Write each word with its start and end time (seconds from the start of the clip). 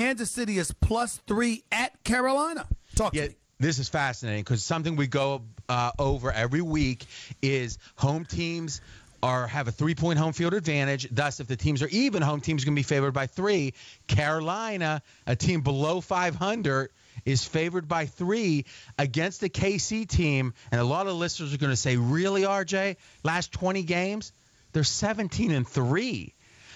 Kansas 0.00 0.30
City 0.30 0.56
is 0.56 0.72
plus 0.72 1.18
three 1.26 1.62
at 1.70 2.02
Carolina. 2.04 2.66
Talk 2.96 3.14
yeah, 3.14 3.24
to 3.24 3.28
me. 3.28 3.34
This 3.58 3.78
is 3.78 3.90
fascinating 3.90 4.42
because 4.42 4.64
something 4.64 4.96
we 4.96 5.06
go 5.06 5.42
uh, 5.68 5.90
over 5.98 6.32
every 6.32 6.62
week 6.62 7.04
is 7.42 7.76
home 7.96 8.24
teams 8.24 8.80
are 9.22 9.46
have 9.46 9.68
a 9.68 9.70
three 9.70 9.94
point 9.94 10.18
home 10.18 10.32
field 10.32 10.54
advantage. 10.54 11.06
Thus, 11.10 11.40
if 11.40 11.48
the 11.48 11.56
teams 11.56 11.82
are 11.82 11.88
even, 11.88 12.22
home 12.22 12.40
teams 12.40 12.64
going 12.64 12.74
to 12.74 12.78
be 12.78 12.82
favored 12.82 13.12
by 13.12 13.26
three. 13.26 13.74
Carolina, 14.06 15.02
a 15.26 15.36
team 15.36 15.60
below 15.60 16.00
500, 16.00 16.88
is 17.26 17.44
favored 17.44 17.86
by 17.86 18.06
three 18.06 18.64
against 18.98 19.42
the 19.42 19.50
KC 19.50 20.08
team. 20.08 20.54
And 20.72 20.80
a 20.80 20.84
lot 20.84 21.08
of 21.08 21.16
listeners 21.16 21.52
are 21.52 21.58
going 21.58 21.72
to 21.72 21.76
say, 21.76 21.98
"Really, 21.98 22.44
RJ? 22.44 22.96
Last 23.22 23.52
20 23.52 23.82
games, 23.82 24.32
they're 24.72 24.82
17 24.82 25.50
and 25.50 25.68
three." 25.68 26.32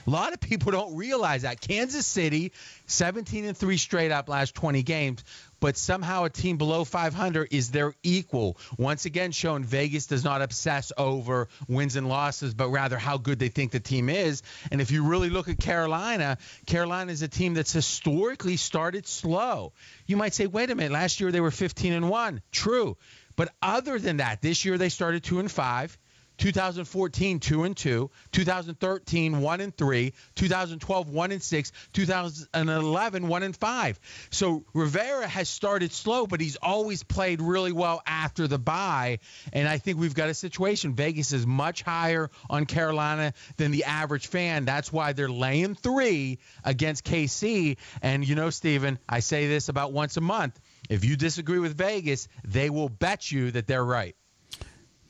A 0.06 0.10
lot 0.10 0.32
of 0.34 0.40
people 0.40 0.72
don't 0.72 0.96
realize 0.96 1.42
that 1.42 1.60
Kansas 1.60 2.06
City, 2.06 2.52
17 2.86 3.44
and 3.44 3.56
three 3.56 3.78
straight 3.78 4.12
up 4.12 4.28
last 4.28 4.54
20 4.54 4.82
games, 4.82 5.24
but 5.60 5.78
somehow 5.78 6.24
a 6.24 6.30
team 6.30 6.58
below 6.58 6.84
500 6.84 7.48
is 7.50 7.70
their 7.70 7.94
equal. 8.02 8.58
Once 8.76 9.06
again, 9.06 9.32
shown 9.32 9.64
Vegas 9.64 10.06
does 10.06 10.22
not 10.22 10.42
obsess 10.42 10.92
over 10.98 11.48
wins 11.68 11.96
and 11.96 12.06
losses, 12.06 12.52
but 12.52 12.68
rather 12.68 12.98
how 12.98 13.16
good 13.16 13.38
they 13.38 13.48
think 13.48 13.72
the 13.72 13.80
team 13.80 14.10
is. 14.10 14.42
And 14.70 14.82
if 14.82 14.90
you 14.90 15.04
really 15.04 15.30
look 15.30 15.48
at 15.48 15.58
Carolina, 15.58 16.36
Carolina 16.66 17.10
is 17.10 17.22
a 17.22 17.28
team 17.28 17.54
that's 17.54 17.72
historically 17.72 18.58
started 18.58 19.06
slow. 19.06 19.72
You 20.06 20.18
might 20.18 20.34
say, 20.34 20.46
wait 20.46 20.70
a 20.70 20.74
minute, 20.74 20.92
last 20.92 21.20
year 21.20 21.32
they 21.32 21.40
were 21.40 21.50
15 21.50 21.94
and 21.94 22.10
one. 22.10 22.42
True. 22.52 22.98
But 23.36 23.48
other 23.62 23.98
than 23.98 24.18
that, 24.18 24.42
this 24.42 24.64
year 24.64 24.76
they 24.76 24.90
started 24.90 25.24
two 25.24 25.40
and 25.40 25.50
five. 25.50 25.96
2014 26.38 27.40
2 27.40 27.64
and 27.64 27.76
2, 27.76 28.10
2013 28.32 29.40
1 29.40 29.60
and 29.60 29.76
3, 29.76 30.12
2012 30.34 31.08
1 31.08 31.32
and 31.32 31.42
6, 31.42 31.72
2011 31.92 33.28
1 33.28 33.42
and 33.42 33.56
5. 33.56 34.00
So 34.30 34.64
Rivera 34.72 35.26
has 35.26 35.48
started 35.48 35.92
slow, 35.92 36.26
but 36.26 36.40
he's 36.40 36.56
always 36.56 37.02
played 37.02 37.40
really 37.40 37.72
well 37.72 38.02
after 38.06 38.46
the 38.46 38.58
bye, 38.58 39.18
and 39.52 39.68
I 39.68 39.78
think 39.78 39.98
we've 39.98 40.14
got 40.14 40.28
a 40.28 40.34
situation 40.34 40.94
Vegas 40.94 41.32
is 41.32 41.46
much 41.46 41.82
higher 41.82 42.30
on 42.50 42.66
Carolina 42.66 43.34
than 43.56 43.70
the 43.70 43.84
average 43.84 44.26
fan. 44.26 44.64
That's 44.64 44.92
why 44.92 45.12
they're 45.12 45.28
laying 45.28 45.74
3 45.74 46.38
against 46.64 47.04
KC, 47.04 47.76
and 48.02 48.26
you 48.26 48.34
know 48.34 48.50
Stephen, 48.50 48.98
I 49.08 49.20
say 49.20 49.46
this 49.46 49.68
about 49.68 49.92
once 49.92 50.16
a 50.16 50.20
month. 50.20 50.58
If 50.88 51.04
you 51.04 51.16
disagree 51.16 51.58
with 51.58 51.76
Vegas, 51.76 52.28
they 52.44 52.70
will 52.70 52.88
bet 52.88 53.30
you 53.30 53.50
that 53.52 53.66
they're 53.66 53.84
right. 53.84 54.14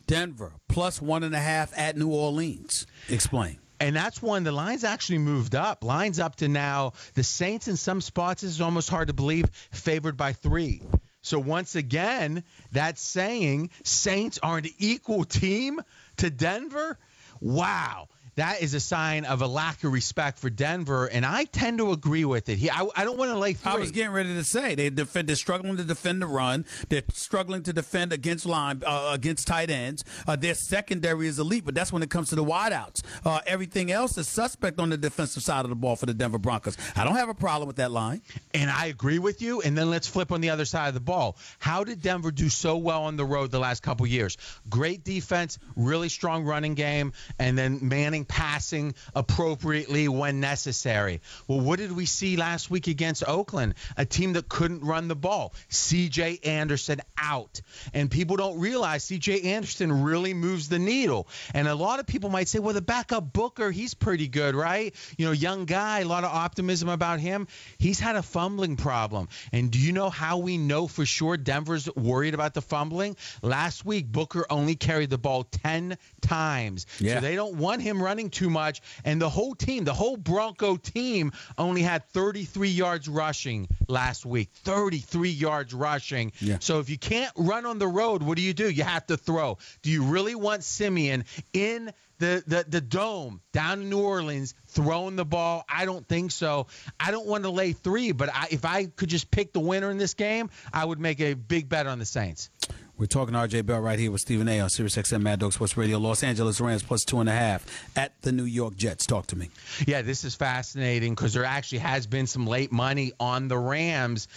Denver 0.06 0.52
plus 0.68 1.00
one 1.00 1.22
and 1.22 1.34
a 1.34 1.38
half 1.38 1.76
at 1.76 1.96
New 1.96 2.08
Orleans. 2.08 2.86
Explain. 3.08 3.58
And 3.80 3.96
that's 3.96 4.22
one 4.22 4.44
the 4.44 4.52
lines 4.52 4.84
actually 4.84 5.18
moved 5.18 5.54
up. 5.54 5.84
Lines 5.84 6.18
up 6.18 6.36
to 6.36 6.48
now. 6.48 6.92
The 7.14 7.22
Saints 7.22 7.68
in 7.68 7.76
some 7.76 8.00
spots 8.00 8.42
is 8.42 8.60
almost 8.60 8.88
hard 8.88 9.08
to 9.08 9.14
believe 9.14 9.50
favored 9.72 10.16
by 10.16 10.32
three. 10.32 10.82
So 11.22 11.38
once 11.38 11.74
again, 11.74 12.44
that's 12.70 13.00
saying 13.00 13.70
Saints 13.82 14.38
are 14.42 14.58
an 14.58 14.66
equal 14.78 15.24
team 15.24 15.80
to 16.18 16.30
Denver. 16.30 16.98
Wow 17.40 18.08
that 18.36 18.62
is 18.62 18.74
a 18.74 18.80
sign 18.80 19.24
of 19.24 19.42
a 19.42 19.46
lack 19.46 19.84
of 19.84 19.92
respect 19.92 20.38
for 20.38 20.50
Denver, 20.50 21.06
and 21.06 21.24
I 21.24 21.44
tend 21.44 21.78
to 21.78 21.92
agree 21.92 22.24
with 22.24 22.48
it. 22.48 22.58
He, 22.58 22.70
I, 22.70 22.86
I 22.96 23.04
don't 23.04 23.16
want 23.18 23.30
to 23.30 23.38
lay 23.38 23.52
three. 23.52 23.72
I 23.72 23.76
was 23.76 23.90
getting 23.90 24.12
ready 24.12 24.34
to 24.34 24.44
say 24.44 24.74
they 24.74 24.90
defend. 24.90 25.28
They're 25.28 25.36
struggling 25.36 25.76
to 25.76 25.84
defend 25.84 26.22
the 26.22 26.26
run. 26.26 26.64
They're 26.88 27.02
struggling 27.12 27.62
to 27.64 27.72
defend 27.72 28.12
against 28.12 28.46
line 28.46 28.82
uh, 28.84 29.10
against 29.12 29.46
tight 29.46 29.70
ends. 29.70 30.04
Uh, 30.26 30.36
their 30.36 30.54
secondary 30.54 31.28
is 31.28 31.38
elite, 31.38 31.64
but 31.64 31.74
that's 31.74 31.92
when 31.92 32.02
it 32.02 32.10
comes 32.10 32.30
to 32.30 32.34
the 32.34 32.44
wideouts. 32.44 33.02
Uh, 33.24 33.40
everything 33.46 33.92
else 33.92 34.18
is 34.18 34.28
suspect 34.28 34.80
on 34.80 34.90
the 34.90 34.96
defensive 34.96 35.42
side 35.42 35.64
of 35.64 35.68
the 35.68 35.76
ball 35.76 35.96
for 35.96 36.06
the 36.06 36.14
Denver 36.14 36.38
Broncos. 36.38 36.76
I 36.96 37.04
don't 37.04 37.16
have 37.16 37.28
a 37.28 37.34
problem 37.34 37.66
with 37.66 37.76
that 37.76 37.92
line, 37.92 38.22
and 38.52 38.70
I 38.70 38.86
agree 38.86 39.18
with 39.18 39.42
you. 39.42 39.60
And 39.60 39.76
then 39.78 39.90
let's 39.90 40.08
flip 40.08 40.32
on 40.32 40.40
the 40.40 40.50
other 40.50 40.64
side 40.64 40.88
of 40.88 40.94
the 40.94 41.00
ball. 41.00 41.36
How 41.58 41.84
did 41.84 42.02
Denver 42.02 42.30
do 42.30 42.48
so 42.48 42.76
well 42.76 43.04
on 43.04 43.16
the 43.16 43.24
road 43.24 43.50
the 43.50 43.58
last 43.58 43.82
couple 43.82 44.06
years? 44.06 44.36
Great 44.68 45.04
defense, 45.04 45.58
really 45.76 46.08
strong 46.08 46.44
running 46.44 46.74
game, 46.74 47.12
and 47.38 47.56
then 47.56 47.78
Manning 47.82 48.23
passing 48.24 48.94
appropriately 49.14 50.08
when 50.08 50.40
necessary. 50.40 51.20
Well, 51.46 51.60
what 51.60 51.78
did 51.78 51.92
we 51.92 52.06
see 52.06 52.36
last 52.36 52.70
week 52.70 52.86
against 52.86 53.22
Oakland? 53.26 53.74
A 53.96 54.04
team 54.04 54.34
that 54.34 54.48
couldn't 54.48 54.80
run 54.82 55.08
the 55.08 55.16
ball. 55.16 55.54
CJ 55.70 56.46
Anderson 56.46 57.00
out. 57.18 57.60
And 57.92 58.10
people 58.10 58.36
don't 58.36 58.58
realize 58.58 59.04
CJ 59.06 59.44
Anderson 59.44 60.02
really 60.02 60.34
moves 60.34 60.68
the 60.68 60.78
needle. 60.78 61.28
And 61.52 61.68
a 61.68 61.74
lot 61.74 62.00
of 62.00 62.06
people 62.06 62.30
might 62.30 62.48
say, 62.48 62.58
well, 62.58 62.74
the 62.74 62.82
backup 62.82 63.32
Booker, 63.32 63.70
he's 63.70 63.94
pretty 63.94 64.28
good, 64.28 64.54
right? 64.54 64.94
You 65.16 65.26
know, 65.26 65.32
young 65.32 65.64
guy, 65.64 66.00
a 66.00 66.04
lot 66.04 66.24
of 66.24 66.30
optimism 66.30 66.88
about 66.88 67.20
him. 67.20 67.48
He's 67.78 68.00
had 68.00 68.16
a 68.16 68.22
fumbling 68.22 68.76
problem. 68.76 69.28
And 69.52 69.70
do 69.70 69.78
you 69.78 69.92
know 69.92 70.10
how 70.10 70.38
we 70.38 70.58
know 70.58 70.86
for 70.86 71.04
sure 71.04 71.36
Denver's 71.36 71.88
worried 71.94 72.34
about 72.34 72.54
the 72.54 72.62
fumbling? 72.62 73.16
Last 73.42 73.84
week, 73.84 74.06
Booker 74.06 74.46
only 74.48 74.76
carried 74.76 75.10
the 75.10 75.18
ball 75.18 75.44
10 75.44 75.98
times. 76.20 76.86
Yeah. 77.00 77.14
So 77.14 77.20
they 77.20 77.34
don't 77.34 77.56
want 77.56 77.82
him 77.82 78.02
running 78.02 78.13
too 78.30 78.50
much. 78.50 78.80
And 79.04 79.20
the 79.20 79.28
whole 79.28 79.54
team, 79.54 79.84
the 79.84 79.94
whole 79.94 80.16
Bronco 80.16 80.76
team, 80.76 81.32
only 81.58 81.82
had 81.82 82.08
33 82.10 82.68
yards 82.68 83.08
rushing 83.08 83.68
last 83.88 84.24
week. 84.24 84.50
33 84.52 85.30
yards 85.30 85.74
rushing. 85.74 86.32
Yeah. 86.40 86.58
So 86.60 86.80
if 86.80 86.88
you 86.88 86.98
can't 86.98 87.32
run 87.36 87.66
on 87.66 87.78
the 87.78 87.88
road, 87.88 88.22
what 88.22 88.36
do 88.36 88.42
you 88.42 88.54
do? 88.54 88.70
You 88.70 88.84
have 88.84 89.06
to 89.06 89.16
throw. 89.16 89.58
Do 89.82 89.90
you 89.90 90.04
really 90.04 90.34
want 90.34 90.64
Siemian 90.64 91.24
in 91.52 91.92
the, 92.18 92.42
the, 92.46 92.64
the 92.68 92.80
dome 92.80 93.40
down 93.52 93.82
in 93.82 93.90
New 93.90 94.00
Orleans 94.00 94.54
throwing 94.68 95.16
the 95.16 95.24
ball? 95.24 95.64
I 95.68 95.84
don't 95.84 96.06
think 96.06 96.30
so. 96.30 96.68
I 96.98 97.10
don't 97.10 97.26
want 97.26 97.44
to 97.44 97.50
lay 97.50 97.72
three, 97.72 98.12
but 98.12 98.30
I, 98.32 98.48
if 98.50 98.64
I 98.64 98.86
could 98.86 99.08
just 99.08 99.30
pick 99.30 99.52
the 99.52 99.60
winner 99.60 99.90
in 99.90 99.98
this 99.98 100.14
game, 100.14 100.50
I 100.72 100.84
would 100.84 101.00
make 101.00 101.20
a 101.20 101.34
big 101.34 101.68
bet 101.68 101.86
on 101.86 101.98
the 101.98 102.04
Saints. 102.04 102.50
We're 102.96 103.06
talking 103.06 103.34
RJ 103.34 103.66
Bell 103.66 103.80
right 103.80 103.98
here 103.98 104.12
with 104.12 104.20
Stephen 104.20 104.46
A 104.48 104.60
on 104.60 104.70
Sirius 104.70 104.94
XM 104.94 105.20
Mad 105.20 105.40
Dog 105.40 105.52
Sports 105.52 105.76
Radio. 105.76 105.98
Los 105.98 106.22
Angeles 106.22 106.60
Rams 106.60 106.84
plus 106.84 107.04
two 107.04 107.18
and 107.18 107.28
a 107.28 107.32
half 107.32 107.66
at 107.96 108.12
the 108.22 108.30
New 108.30 108.44
York 108.44 108.76
Jets. 108.76 109.04
Talk 109.04 109.26
to 109.28 109.36
me. 109.36 109.50
Yeah, 109.84 110.02
this 110.02 110.22
is 110.22 110.36
fascinating 110.36 111.12
because 111.12 111.32
there 111.32 111.44
actually 111.44 111.78
has 111.78 112.06
been 112.06 112.28
some 112.28 112.46
late 112.46 112.70
money 112.70 113.12
on 113.18 113.48
the 113.48 113.58
Rams, 113.58 114.28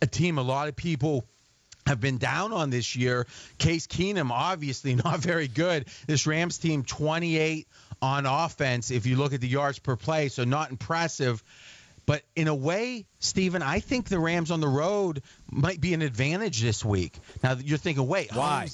a 0.00 0.06
team 0.06 0.38
a 0.38 0.42
lot 0.42 0.68
of 0.68 0.76
people 0.76 1.26
have 1.86 2.00
been 2.00 2.16
down 2.16 2.54
on 2.54 2.70
this 2.70 2.96
year. 2.96 3.26
Case 3.58 3.86
Keenum, 3.86 4.30
obviously 4.30 4.94
not 5.04 5.20
very 5.20 5.46
good. 5.46 5.86
This 6.06 6.26
Rams 6.26 6.56
team, 6.56 6.84
28 6.84 7.68
on 8.00 8.24
offense, 8.24 8.90
if 8.90 9.04
you 9.04 9.16
look 9.16 9.34
at 9.34 9.42
the 9.42 9.48
yards 9.48 9.78
per 9.78 9.94
play, 9.94 10.28
so 10.28 10.44
not 10.44 10.70
impressive. 10.70 11.42
But 12.06 12.22
in 12.36 12.48
a 12.48 12.54
way, 12.54 13.06
Stephen, 13.18 13.62
I 13.62 13.80
think 13.80 14.08
the 14.08 14.20
Rams 14.20 14.50
on 14.50 14.60
the 14.60 14.68
road 14.68 15.22
might 15.50 15.80
be 15.80 15.92
an 15.92 16.02
advantage 16.02 16.62
this 16.62 16.84
week. 16.84 17.18
Now 17.42 17.56
you're 17.62 17.78
thinking, 17.78 18.06
wait, 18.06 18.34
why? 18.34 18.68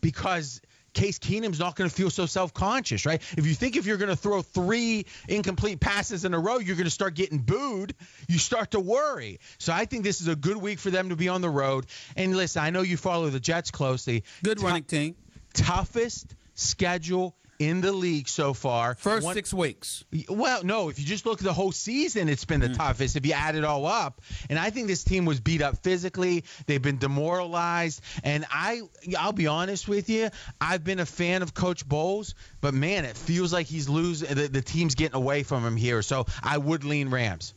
Because 0.00 0.60
Case 0.92 1.18
Keenum's 1.18 1.58
not 1.58 1.74
going 1.74 1.88
to 1.88 1.94
feel 1.94 2.10
so 2.10 2.26
self-conscious, 2.26 3.06
right? 3.06 3.22
If 3.38 3.46
you 3.46 3.54
think 3.54 3.76
if 3.76 3.86
you're 3.86 3.96
going 3.96 4.10
to 4.10 4.16
throw 4.16 4.42
three 4.42 5.06
incomplete 5.28 5.80
passes 5.80 6.24
in 6.24 6.34
a 6.34 6.38
row, 6.38 6.58
you're 6.58 6.76
going 6.76 6.84
to 6.84 6.90
start 6.90 7.14
getting 7.14 7.38
booed, 7.38 7.94
you 8.28 8.38
start 8.38 8.72
to 8.72 8.80
worry. 8.80 9.40
So 9.58 9.72
I 9.72 9.86
think 9.86 10.02
this 10.02 10.20
is 10.20 10.28
a 10.28 10.36
good 10.36 10.56
week 10.56 10.78
for 10.78 10.90
them 10.90 11.08
to 11.08 11.16
be 11.16 11.28
on 11.28 11.40
the 11.40 11.48
road. 11.48 11.86
And 12.16 12.36
listen, 12.36 12.62
I 12.62 12.70
know 12.70 12.82
you 12.82 12.96
follow 12.96 13.30
the 13.30 13.40
Jets 13.40 13.70
closely. 13.70 14.24
Good 14.42 14.60
running 14.60 14.84
team. 14.84 15.14
Toughest 15.54 16.34
schedule 16.54 17.36
in 17.62 17.80
the 17.80 17.92
league 17.92 18.28
so 18.28 18.52
far. 18.52 18.96
First 18.96 19.24
One, 19.24 19.34
six 19.34 19.54
weeks. 19.54 20.04
Well, 20.28 20.64
no, 20.64 20.88
if 20.88 20.98
you 20.98 21.04
just 21.04 21.26
look 21.26 21.38
at 21.38 21.44
the 21.44 21.52
whole 21.52 21.70
season, 21.70 22.28
it's 22.28 22.44
been 22.44 22.60
the 22.60 22.68
mm. 22.68 22.76
toughest 22.76 23.14
if 23.14 23.24
you 23.24 23.32
add 23.34 23.54
it 23.54 23.64
all 23.64 23.86
up. 23.86 24.20
And 24.50 24.58
I 24.58 24.70
think 24.70 24.88
this 24.88 25.04
team 25.04 25.24
was 25.24 25.38
beat 25.38 25.62
up 25.62 25.78
physically. 25.78 26.44
They've 26.66 26.82
been 26.82 26.98
demoralized. 26.98 28.02
And 28.24 28.44
I, 28.50 28.82
I'll 29.16 29.32
be 29.32 29.46
honest 29.46 29.86
with 29.86 30.10
you, 30.10 30.30
I've 30.60 30.82
been 30.82 30.98
a 30.98 31.06
fan 31.06 31.42
of 31.42 31.54
Coach 31.54 31.88
Bowles, 31.88 32.34
but 32.60 32.74
man, 32.74 33.04
it 33.04 33.16
feels 33.16 33.52
like 33.52 33.66
he's 33.66 33.88
losing. 33.88 34.34
The, 34.34 34.48
the 34.48 34.62
team's 34.62 34.96
getting 34.96 35.16
away 35.16 35.44
from 35.44 35.64
him 35.64 35.76
here. 35.76 36.02
So 36.02 36.26
I 36.42 36.58
would 36.58 36.82
lean 36.82 37.10
Rams. 37.10 37.54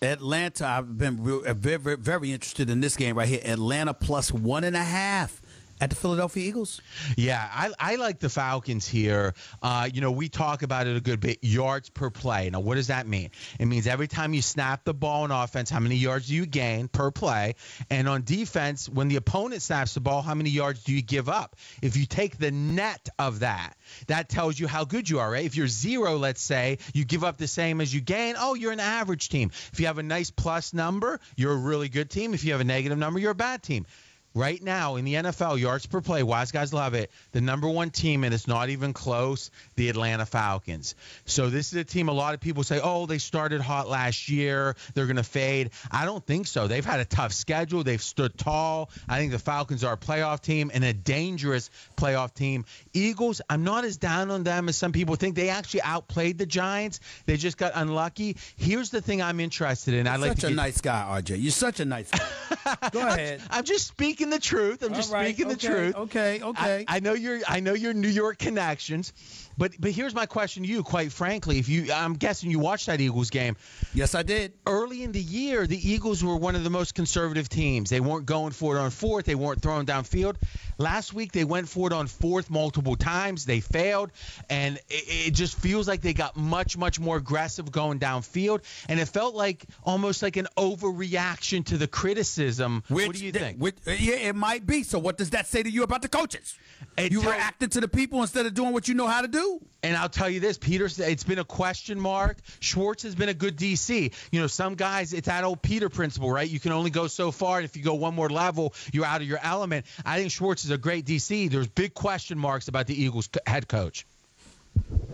Atlanta, 0.00 0.66
I've 0.66 0.96
been 0.96 1.16
very, 1.56 1.96
very 1.96 2.32
interested 2.32 2.70
in 2.70 2.80
this 2.80 2.96
game 2.96 3.16
right 3.16 3.26
here. 3.26 3.40
Atlanta 3.44 3.94
plus 3.94 4.30
one 4.30 4.62
and 4.62 4.76
a 4.76 4.84
half 4.84 5.40
at 5.80 5.90
the 5.90 5.96
Philadelphia 5.96 6.48
Eagles? 6.48 6.80
Yeah, 7.16 7.48
I, 7.52 7.70
I 7.78 7.96
like 7.96 8.18
the 8.18 8.28
Falcons 8.28 8.86
here. 8.86 9.34
Uh, 9.62 9.88
you 9.92 10.00
know, 10.00 10.10
we 10.10 10.28
talk 10.28 10.62
about 10.62 10.86
it 10.86 10.96
a 10.96 11.00
good 11.00 11.20
bit 11.20 11.38
yards 11.42 11.90
per 11.90 12.10
play. 12.10 12.50
Now, 12.50 12.60
what 12.60 12.74
does 12.74 12.88
that 12.88 13.06
mean? 13.06 13.30
It 13.58 13.66
means 13.66 13.86
every 13.86 14.08
time 14.08 14.34
you 14.34 14.42
snap 14.42 14.84
the 14.84 14.94
ball 14.94 15.24
on 15.24 15.30
offense, 15.30 15.70
how 15.70 15.80
many 15.80 15.96
yards 15.96 16.28
do 16.28 16.34
you 16.34 16.46
gain 16.46 16.88
per 16.88 17.10
play? 17.10 17.54
And 17.90 18.08
on 18.08 18.22
defense, 18.22 18.88
when 18.88 19.08
the 19.08 19.16
opponent 19.16 19.62
snaps 19.62 19.94
the 19.94 20.00
ball, 20.00 20.22
how 20.22 20.34
many 20.34 20.50
yards 20.50 20.84
do 20.84 20.92
you 20.92 21.02
give 21.02 21.28
up? 21.28 21.56
If 21.82 21.96
you 21.96 22.06
take 22.06 22.38
the 22.38 22.50
net 22.50 23.08
of 23.18 23.40
that, 23.40 23.76
that 24.06 24.28
tells 24.28 24.58
you 24.58 24.66
how 24.66 24.84
good 24.84 25.08
you 25.08 25.20
are, 25.20 25.30
right? 25.30 25.44
If 25.44 25.56
you're 25.56 25.68
zero, 25.68 26.16
let's 26.16 26.40
say, 26.40 26.78
you 26.92 27.04
give 27.04 27.24
up 27.24 27.36
the 27.36 27.48
same 27.48 27.80
as 27.80 27.94
you 27.94 28.00
gain, 28.00 28.34
oh, 28.38 28.54
you're 28.54 28.72
an 28.72 28.80
average 28.80 29.28
team. 29.28 29.50
If 29.72 29.80
you 29.80 29.86
have 29.86 29.98
a 29.98 30.02
nice 30.02 30.30
plus 30.30 30.74
number, 30.74 31.20
you're 31.36 31.52
a 31.52 31.56
really 31.56 31.88
good 31.88 32.10
team. 32.10 32.34
If 32.34 32.44
you 32.44 32.52
have 32.52 32.60
a 32.60 32.64
negative 32.64 32.98
number, 32.98 33.18
you're 33.18 33.32
a 33.32 33.34
bad 33.34 33.62
team 33.62 33.86
right 34.34 34.62
now 34.62 34.96
in 34.96 35.04
the 35.04 35.14
NFL, 35.14 35.58
yards 35.58 35.86
per 35.86 36.00
play, 36.00 36.22
wise 36.22 36.52
guys 36.52 36.72
love 36.72 36.94
it. 36.94 37.10
The 37.32 37.40
number 37.40 37.68
one 37.68 37.90
team, 37.90 38.24
and 38.24 38.32
it's 38.32 38.46
not 38.46 38.68
even 38.68 38.92
close, 38.92 39.50
the 39.76 39.88
Atlanta 39.88 40.26
Falcons. 40.26 40.94
So 41.24 41.50
this 41.50 41.72
is 41.72 41.78
a 41.78 41.84
team 41.84 42.08
a 42.08 42.12
lot 42.12 42.34
of 42.34 42.40
people 42.40 42.62
say, 42.62 42.80
oh, 42.82 43.06
they 43.06 43.18
started 43.18 43.60
hot 43.60 43.88
last 43.88 44.28
year. 44.28 44.76
They're 44.94 45.06
going 45.06 45.16
to 45.16 45.22
fade. 45.22 45.70
I 45.90 46.04
don't 46.04 46.24
think 46.24 46.46
so. 46.46 46.66
They've 46.66 46.84
had 46.84 47.00
a 47.00 47.04
tough 47.04 47.32
schedule. 47.32 47.82
They've 47.82 48.02
stood 48.02 48.36
tall. 48.38 48.90
I 49.08 49.18
think 49.18 49.32
the 49.32 49.38
Falcons 49.38 49.84
are 49.84 49.94
a 49.94 49.98
playoff 49.98 50.40
team 50.40 50.70
and 50.72 50.84
a 50.84 50.92
dangerous 50.92 51.70
playoff 51.96 52.34
team. 52.34 52.64
Eagles, 52.92 53.40
I'm 53.48 53.64
not 53.64 53.84
as 53.84 53.96
down 53.96 54.30
on 54.30 54.44
them 54.44 54.68
as 54.68 54.76
some 54.76 54.92
people 54.92 55.16
think. 55.16 55.34
They 55.34 55.48
actually 55.48 55.82
outplayed 55.82 56.38
the 56.38 56.46
Giants. 56.46 57.00
They 57.26 57.36
just 57.36 57.56
got 57.56 57.72
unlucky. 57.74 58.36
Here's 58.56 58.90
the 58.90 59.00
thing 59.00 59.22
I'm 59.22 59.40
interested 59.40 59.94
in. 59.94 60.06
You're 60.06 60.14
I 60.14 60.16
like 60.16 60.30
such 60.32 60.40
to 60.40 60.46
a 60.46 60.50
get, 60.50 60.56
nice 60.56 60.80
guy, 60.80 61.20
RJ. 61.20 61.40
You're 61.40 61.50
such 61.50 61.80
a 61.80 61.84
nice 61.84 62.10
guy. 62.10 62.88
Go 62.92 63.06
ahead. 63.06 63.42
I'm 63.50 63.64
just 63.64 63.86
speaking 63.86 64.17
the 64.30 64.38
truth. 64.38 64.82
I'm 64.82 64.94
just 64.94 65.12
right, 65.12 65.26
speaking 65.26 65.48
the 65.48 65.56
truth. 65.56 65.94
Okay, 65.94 66.40
okay. 66.42 66.84
I, 66.88 66.96
I 66.96 67.00
know 67.00 67.14
your 67.14 67.40
I 67.48 67.60
know 67.60 67.74
your 67.74 67.94
New 67.94 68.08
York 68.08 68.38
connections, 68.38 69.12
but 69.58 69.72
but 69.78 69.90
here's 69.90 70.14
my 70.14 70.26
question 70.26 70.62
to 70.62 70.68
you. 70.68 70.82
Quite 70.82 71.12
frankly, 71.12 71.58
if 71.58 71.68
you 71.68 71.92
I'm 71.92 72.14
guessing 72.14 72.50
you 72.50 72.60
watched 72.60 72.86
that 72.86 73.00
Eagles 73.00 73.30
game 73.30 73.56
yes, 73.92 74.14
I 74.14 74.22
did. 74.22 74.52
early 74.66 75.02
in 75.02 75.12
the 75.12 75.20
year. 75.20 75.66
The 75.66 75.90
Eagles 75.90 76.22
were 76.22 76.36
one 76.36 76.54
of 76.54 76.64
the 76.64 76.70
most 76.70 76.94
conservative 76.94 77.48
teams. 77.48 77.90
They 77.90 78.00
weren't 78.00 78.26
going 78.26 78.52
for 78.52 78.76
it 78.76 78.80
on 78.80 78.90
fourth. 78.90 79.24
They 79.24 79.34
weren't 79.34 79.60
throwing 79.60 79.86
downfield. 79.86 80.36
Last 80.78 81.12
week 81.12 81.32
they 81.32 81.44
went 81.44 81.68
for 81.68 81.88
it 81.88 81.92
on 81.92 82.06
fourth 82.06 82.50
multiple 82.50 82.94
times. 82.94 83.44
They 83.44 83.60
failed, 83.60 84.12
and 84.48 84.76
it, 84.88 85.28
it 85.28 85.34
just 85.34 85.58
feels 85.58 85.88
like 85.88 86.02
they 86.02 86.14
got 86.14 86.36
much 86.36 86.76
much 86.76 87.00
more 87.00 87.16
aggressive 87.16 87.70
going 87.72 87.98
downfield, 87.98 88.62
and 88.88 89.00
it 89.00 89.06
felt 89.06 89.34
like 89.34 89.64
almost 89.82 90.22
like 90.22 90.36
an 90.36 90.46
overreaction 90.56 91.64
to 91.66 91.76
the 91.76 91.88
criticism. 91.88 92.84
Which, 92.88 93.06
what 93.08 93.16
do 93.16 93.24
you 93.24 93.32
think? 93.32 93.58
which- 93.58 93.76
uh, 93.86 93.92
yeah, 93.92 94.14
it 94.14 94.36
might 94.36 94.66
be. 94.66 94.84
So, 94.84 94.98
what 94.98 95.18
does 95.18 95.30
that 95.30 95.46
say 95.46 95.62
to 95.62 95.70
you 95.70 95.82
about 95.82 96.02
the 96.02 96.08
coaches? 96.08 96.56
It 96.96 97.12
you 97.12 97.22
reacted 97.22 97.72
to 97.72 97.80
the 97.80 97.88
people 97.88 98.22
instead 98.22 98.46
of 98.46 98.54
doing 98.54 98.72
what 98.72 98.86
you 98.86 98.94
know 98.94 99.06
how 99.06 99.22
to 99.22 99.28
do. 99.28 99.47
And 99.82 99.96
I'll 99.96 100.08
tell 100.08 100.28
you 100.28 100.40
this, 100.40 100.58
Peter, 100.58 100.88
it's 100.98 101.24
been 101.24 101.38
a 101.38 101.44
question 101.44 102.00
mark. 102.00 102.38
Schwartz 102.58 103.04
has 103.04 103.14
been 103.14 103.28
a 103.28 103.34
good 103.34 103.56
DC. 103.56 104.12
You 104.32 104.40
know, 104.40 104.48
some 104.48 104.74
guys, 104.74 105.12
it's 105.12 105.28
that 105.28 105.44
old 105.44 105.62
Peter 105.62 105.88
principle, 105.88 106.30
right? 106.30 106.48
You 106.48 106.58
can 106.58 106.72
only 106.72 106.90
go 106.90 107.06
so 107.06 107.30
far, 107.30 107.58
and 107.58 107.64
if 107.64 107.76
you 107.76 107.84
go 107.84 107.94
one 107.94 108.14
more 108.14 108.28
level, 108.28 108.74
you're 108.92 109.04
out 109.04 109.20
of 109.20 109.28
your 109.28 109.38
element. 109.40 109.86
I 110.04 110.18
think 110.18 110.32
Schwartz 110.32 110.64
is 110.64 110.72
a 110.72 110.78
great 110.78 111.06
DC. 111.06 111.48
There's 111.50 111.68
big 111.68 111.94
question 111.94 112.38
marks 112.38 112.66
about 112.68 112.86
the 112.86 113.00
Eagles 113.00 113.28
head 113.46 113.68
coach. 113.68 114.04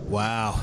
Wow. 0.06 0.60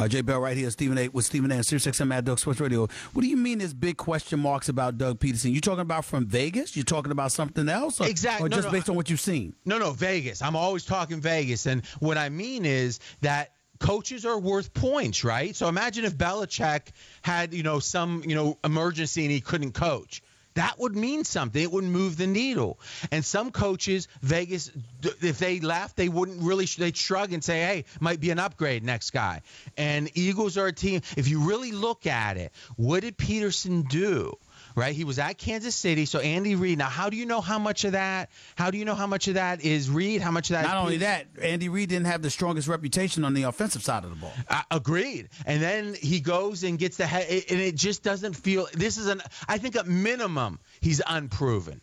Uh, 0.00 0.04
RJ 0.04 0.24
Bell 0.24 0.40
right 0.40 0.56
here, 0.56 0.70
Stephen 0.70 0.96
A. 0.98 1.08
with 1.08 1.24
Stephen 1.26 1.50
A. 1.52 1.56
and 1.56 1.66
Sirius 1.66 1.86
XM 1.86 2.08
Mad 2.08 2.24
Dog 2.24 2.38
Sports 2.38 2.58
Radio. 2.60 2.88
What 3.12 3.22
do 3.22 3.28
you 3.28 3.36
mean 3.36 3.58
there's 3.58 3.74
big 3.74 3.96
question 3.98 4.40
marks 4.40 4.68
about 4.68 4.96
Doug 4.96 5.18
Pederson? 5.20 5.52
You 5.52 5.60
talking 5.60 5.80
about 5.80 6.04
from 6.04 6.26
Vegas? 6.26 6.76
You 6.76 6.82
talking 6.84 7.12
about 7.12 7.32
something 7.32 7.68
else? 7.68 8.00
Or, 8.00 8.06
Exact- 8.06 8.40
Or 8.40 8.48
no, 8.48 8.56
just 8.56 8.68
no, 8.68 8.72
based 8.72 8.88
on 8.88 8.96
what 8.96 9.10
you've 9.10 9.20
seen? 9.20 9.54
No, 9.66 9.78
no, 9.78 9.90
Vegas. 9.92 10.40
I'm 10.42 10.56
always 10.56 10.84
talking 10.84 11.20
Vegas. 11.20 11.66
And 11.66 11.84
what 11.98 12.16
I 12.16 12.30
mean 12.30 12.64
is 12.64 12.98
that 13.20 13.52
coaches 13.78 14.24
are 14.24 14.38
worth 14.38 14.72
points, 14.72 15.22
right? 15.24 15.54
So 15.54 15.68
imagine 15.68 16.04
if 16.04 16.16
Belichick 16.16 16.88
had, 17.22 17.52
you 17.52 17.62
know, 17.62 17.78
some, 17.78 18.22
you 18.26 18.34
know, 18.34 18.58
emergency 18.64 19.22
and 19.24 19.30
he 19.30 19.40
couldn't 19.40 19.72
coach. 19.72 20.22
That 20.54 20.78
would 20.78 20.96
mean 20.96 21.24
something. 21.24 21.62
It 21.62 21.70
would 21.70 21.84
move 21.84 22.16
the 22.16 22.26
needle. 22.26 22.80
And 23.12 23.24
some 23.24 23.50
coaches, 23.52 24.08
Vegas, 24.22 24.70
if 25.02 25.38
they 25.38 25.60
left, 25.60 25.96
they 25.96 26.08
wouldn't 26.08 26.42
really, 26.42 26.64
they'd 26.64 26.96
shrug 26.96 27.32
and 27.32 27.42
say, 27.42 27.60
hey, 27.60 27.84
might 28.00 28.20
be 28.20 28.30
an 28.30 28.38
upgrade 28.38 28.82
next 28.82 29.10
guy. 29.10 29.42
And 29.76 30.10
Eagles 30.14 30.56
are 30.58 30.66
a 30.66 30.72
team, 30.72 31.02
if 31.16 31.28
you 31.28 31.40
really 31.48 31.72
look 31.72 32.06
at 32.06 32.36
it, 32.36 32.52
what 32.76 33.02
did 33.02 33.16
Pederson 33.16 33.88
do? 33.88 34.36
Right? 34.74 34.94
He 34.94 35.04
was 35.04 35.18
at 35.18 35.38
Kansas 35.38 35.74
City. 35.74 36.04
So 36.04 36.18
Andy 36.18 36.54
Reid. 36.54 36.78
Now, 36.78 36.88
how 36.88 37.10
do 37.10 37.16
you 37.16 37.26
know 37.26 37.40
how 37.40 37.58
much 37.58 37.84
of 37.84 37.92
that? 37.92 38.30
How 38.56 38.70
do 38.70 38.78
you 38.78 38.84
know 38.84 38.94
how 38.94 39.06
much 39.06 39.28
of 39.28 39.34
that 39.34 39.62
is 39.62 39.90
Reid? 39.90 40.20
How 40.20 40.30
much 40.30 40.50
of 40.50 40.54
that? 40.54 40.66
Not 40.66 40.76
only 40.76 40.98
that, 40.98 41.26
Andy 41.40 41.68
Reid 41.68 41.88
didn't 41.88 42.06
have 42.06 42.22
the 42.22 42.30
strongest 42.30 42.68
reputation 42.68 43.24
on 43.24 43.34
the 43.34 43.44
offensive 43.44 43.82
side 43.82 44.04
of 44.04 44.10
the 44.10 44.16
ball. 44.16 44.32
Uh, 44.48 44.62
agreed. 44.70 45.28
And 45.46 45.62
then 45.62 45.94
he 45.94 46.20
goes 46.20 46.62
and 46.64 46.78
gets 46.78 46.96
the 46.96 47.06
head, 47.06 47.26
and 47.50 47.60
it 47.60 47.74
just 47.74 48.02
doesn't 48.02 48.34
feel. 48.34 48.68
This 48.72 48.98
is 48.98 49.06
an. 49.06 49.22
I 49.48 49.58
think 49.58 49.76
at 49.76 49.86
minimum 49.86 50.60
he's 50.80 51.00
unproven. 51.06 51.80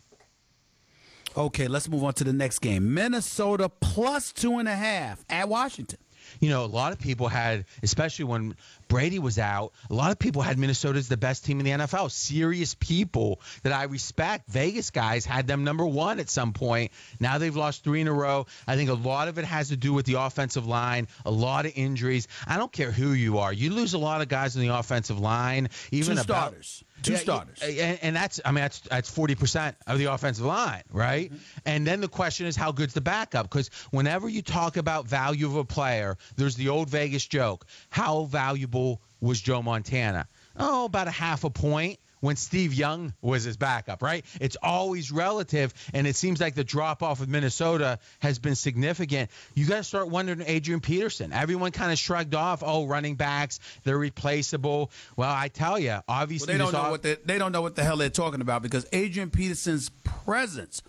Okay, 1.36 1.68
let's 1.68 1.88
move 1.88 2.02
on 2.02 2.14
to 2.14 2.24
the 2.24 2.32
next 2.32 2.58
game. 2.58 2.94
Minnesota 2.94 3.68
plus 3.68 4.32
two 4.32 4.58
and 4.58 4.68
a 4.68 4.74
half 4.74 5.24
at 5.28 5.48
Washington. 5.48 5.98
You 6.40 6.50
know, 6.50 6.64
a 6.64 6.66
lot 6.66 6.92
of 6.92 6.98
people 6.98 7.28
had, 7.28 7.64
especially 7.82 8.26
when 8.26 8.54
Brady 8.88 9.18
was 9.18 9.38
out, 9.38 9.72
a 9.90 9.94
lot 9.94 10.12
of 10.12 10.18
people 10.18 10.42
had 10.42 10.58
Minnesota 10.58 10.98
as 10.98 11.08
the 11.08 11.16
best 11.16 11.44
team 11.44 11.60
in 11.60 11.64
the 11.64 11.72
NFL. 11.72 12.10
Serious 12.10 12.74
people 12.74 13.40
that 13.62 13.72
I 13.72 13.84
respect. 13.84 14.48
Vegas 14.50 14.90
guys 14.90 15.24
had 15.24 15.46
them 15.46 15.64
number 15.64 15.86
one 15.86 16.20
at 16.20 16.30
some 16.30 16.52
point. 16.52 16.92
Now 17.20 17.38
they've 17.38 17.54
lost 17.54 17.84
three 17.84 18.00
in 18.00 18.08
a 18.08 18.12
row. 18.12 18.46
I 18.66 18.76
think 18.76 18.90
a 18.90 18.94
lot 18.94 19.28
of 19.28 19.38
it 19.38 19.44
has 19.44 19.68
to 19.68 19.76
do 19.76 19.92
with 19.92 20.06
the 20.06 20.14
offensive 20.14 20.66
line, 20.66 21.08
a 21.24 21.30
lot 21.30 21.66
of 21.66 21.72
injuries. 21.76 22.28
I 22.46 22.56
don't 22.56 22.72
care 22.72 22.90
who 22.90 23.12
you 23.12 23.38
are. 23.38 23.52
You 23.52 23.70
lose 23.72 23.94
a 23.94 23.98
lot 23.98 24.20
of 24.22 24.28
guys 24.28 24.56
on 24.56 24.62
the 24.62 24.74
offensive 24.76 25.18
line. 25.18 25.68
Even 25.90 26.16
Two 26.16 26.22
about- 26.22 26.24
starters. 26.24 26.84
Two 27.02 27.12
Yeah, 27.12 27.18
starters. 27.18 27.62
and, 27.62 27.98
and 28.02 28.16
that's 28.16 28.40
I 28.44 28.50
mean 28.50 28.62
that's 28.62 28.80
that's 28.80 29.10
forty 29.10 29.34
percent 29.34 29.76
of 29.86 29.98
the 29.98 30.06
offensive 30.06 30.44
line, 30.44 30.82
right? 30.90 31.30
Mm-hmm. 31.30 31.42
And 31.66 31.86
then 31.86 32.00
the 32.00 32.08
question 32.08 32.46
is 32.46 32.56
how 32.56 32.72
good's 32.72 32.94
the 32.94 33.00
backup? 33.00 33.44
Because 33.48 33.70
whenever 33.90 34.28
you 34.28 34.42
talk 34.42 34.76
about 34.76 35.06
value 35.06 35.46
of 35.46 35.56
a 35.56 35.64
player, 35.64 36.16
there's 36.36 36.56
the 36.56 36.68
old 36.70 36.90
Vegas 36.90 37.26
joke: 37.26 37.66
how 37.90 38.24
valuable 38.24 39.00
was 39.20 39.40
Joe 39.40 39.62
Montana? 39.62 40.26
Oh, 40.56 40.86
about 40.86 41.06
a 41.06 41.12
half 41.12 41.44
a 41.44 41.50
point 41.50 42.00
when 42.20 42.36
Steve 42.36 42.74
Young 42.74 43.12
was 43.22 43.44
his 43.44 43.56
backup, 43.56 44.02
right? 44.02 44.24
It's 44.40 44.56
always 44.62 45.10
relative, 45.12 45.72
and 45.94 46.06
it 46.06 46.16
seems 46.16 46.40
like 46.40 46.54
the 46.54 46.64
drop 46.64 47.02
off 47.02 47.20
of 47.20 47.28
Minnesota 47.28 47.98
has 48.20 48.38
been 48.38 48.54
significant. 48.54 49.30
You 49.54 49.66
got 49.66 49.76
to 49.78 49.84
start 49.84 50.08
wondering 50.08 50.42
Adrian 50.46 50.80
Peterson. 50.80 51.32
Everyone 51.32 51.70
kind 51.72 51.92
of 51.92 51.98
shrugged 51.98 52.34
off, 52.34 52.62
oh, 52.64 52.86
running 52.86 53.16
backs, 53.16 53.60
they're 53.84 53.98
replaceable. 53.98 54.90
Well, 55.16 55.30
I 55.30 55.48
tell 55.48 55.78
you, 55.78 55.88
Well, 55.88 56.04
obviously, 56.08 56.52
they 56.54 56.58
don't 56.58 56.72
know 56.72 56.78
off- 56.78 56.90
what 56.90 57.02
they, 57.02 57.16
they 57.24 57.38
don't 57.38 57.52
know 57.52 57.62
what 57.62 57.76
the 57.76 57.84
hell 57.84 57.96
they're 57.96 58.10
talking 58.10 58.40
about 58.40 58.62
because 58.62 58.86
Adrian 58.92 59.30
Peterson's 59.30 59.90
presence 60.04 60.82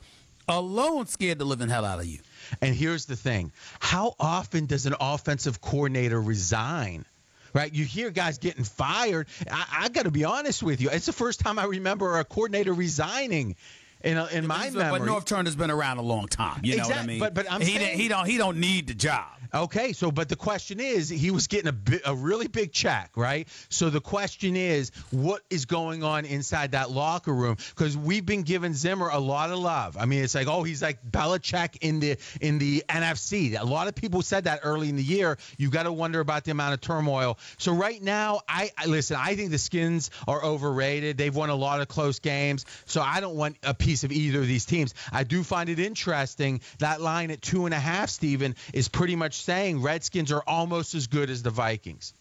alone 0.48 1.06
scared 1.06 1.38
the 1.38 1.46
living 1.46 1.70
hell 1.70 1.86
out 1.86 2.00
of 2.00 2.06
you. 2.06 2.20
And 2.62 2.74
here's 2.76 3.06
the 3.06 3.16
thing 3.16 3.52
how 3.80 4.16
often 4.20 4.66
does 4.66 4.86
an 4.88 4.96
offensive 5.00 5.62
coordinator 5.62 6.20
resign? 6.20 7.06
Right, 7.54 7.74
you 7.74 7.84
hear 7.86 8.12
guys 8.12 8.38
getting 8.38 8.64
fired. 8.64 9.28
I, 9.50 9.84
I 9.86 9.90
got 9.90 10.04
to 10.04 10.12
be 10.12 10.24
honest 10.24 10.62
with 10.62 10.82
you. 10.82 10.90
It's 10.90 11.08
the 11.08 11.14
first 11.14 11.40
time 11.40 11.58
I 11.58 11.66
remember 11.66 12.20
a 12.20 12.24
coordinator 12.24 12.74
resigning 12.74 13.56
in 14.04 14.18
a, 14.18 14.26
in 14.28 14.48
my 14.48 14.70
memory, 14.70 15.00
But. 15.00 15.08
Norv 15.08 15.26
Turner's 15.26 15.56
been 15.56 15.72
around 15.72 15.98
a 15.98 16.02
long 16.02 16.28
time. 16.28 16.62
You 16.64 16.78
know 16.78 16.88
what 16.88 16.98
I 16.98 17.06
mean? 17.06 17.20
but- 17.20 17.34
but 17.34 17.52
I'm 17.52 17.62
he, 17.62 17.76
saying- 17.76 17.98
he 17.98 18.08
don't 18.08 18.26
he 18.26 18.38
don't 18.38 18.58
need 18.60 18.88
the 18.88 18.94
job. 18.94 19.26
Okay, 19.52 19.94
so 19.94 20.12
but 20.12 20.30
the 20.30 20.36
question 20.36 20.80
is, 20.80 21.10
he 21.10 21.32
was 21.32 21.48
getting 21.48 21.70
a 21.70 21.74
bi- 21.74 22.02
a 22.06 22.14
really 22.16 22.48
big 22.48 22.72
check, 22.72 23.10
right? 23.16 23.48
So 23.70 23.90
the 23.90 24.00
question 24.00 24.56
is, 24.56 24.92
what 25.10 25.42
is 25.50 25.66
going 25.66 26.04
on 26.04 26.26
inside 26.26 26.74
that 26.74 26.92
locker 26.92 27.34
room? 27.34 27.58
Because 27.70 27.98
we've 27.98 28.26
been 28.26 28.44
giving 28.44 28.76
Zimmer 28.76 29.10
a 29.10 29.18
lot 29.18 29.50
of 29.50 29.58
love. 29.58 29.98
I 29.98 30.06
mean, 30.06 30.24
it's 30.24 30.36
like, 30.36 30.48
oh, 30.48 30.62
he's 30.62 30.84
like 30.84 31.00
Belichick 31.10 31.78
in 31.82 32.00
the 32.00 32.18
in 32.42 32.60
the 32.60 32.84
NFC. 32.88 33.60
A 33.60 33.66
lot 33.66 33.88
of 33.88 33.96
people 33.96 34.22
said 34.22 34.44
that 34.44 34.60
early 34.62 34.88
in 34.88 34.96
the 34.96 35.04
year. 35.04 35.40
You 35.58 35.72
got 35.72 35.84
to 35.84 35.92
wonder 35.92 36.20
about 36.20 36.44
the 36.44 36.52
amount 36.52 36.76
of 36.76 36.82
turmoil. 36.82 37.40
So 37.58 37.74
right 37.74 38.02
now, 38.04 38.42
I, 38.48 38.70
I 38.78 38.86
listen. 38.86 39.18
I 39.20 39.36
think 39.36 39.50
the 39.50 39.58
Skins 39.58 40.12
are 40.28 40.44
overrated. 40.44 41.18
They've 41.18 41.36
won 41.36 41.50
a 41.50 41.56
lot 41.56 41.82
of 41.82 41.88
close 41.88 42.20
games, 42.20 42.66
so 42.86 43.02
I 43.02 43.20
don't 43.20 43.36
want 43.36 43.58
a 43.64 43.74
piece 43.90 44.04
of 44.04 44.12
either 44.12 44.42
of 44.42 44.48
these 44.48 44.66
teams. 44.66 44.94
I 45.12 45.24
do 45.24 45.42
find 45.42 45.68
it 45.68 45.80
interesting 45.80 46.62
that 46.78 47.02
line 47.02 47.32
at 47.32 47.42
two 47.42 47.66
and 47.66 47.74
a 47.74 47.80
half, 47.80 48.12
Stephen, 48.12 48.56
is 48.72 48.88
pretty 48.88 49.16
much 49.16 49.42
saying 49.42 49.82
Redskins 49.82 50.32
are 50.32 50.44
almost 50.46 50.94
as 50.94 51.08
good 51.08 51.32
as 51.32 51.42
the 51.42 51.50
Vikings. 51.50 52.14